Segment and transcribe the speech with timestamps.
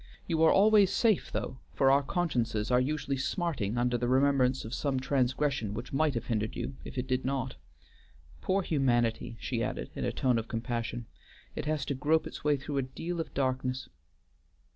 [0.25, 4.73] You are always safe though, for our consciences are usually smarting under the remembrance of
[4.73, 7.55] some transgression which might have hindered you if it did not.
[8.41, 11.05] Poor humanity," she added in a tone of compassion.
[11.55, 13.89] "It has to grope its way through a deal of darkness."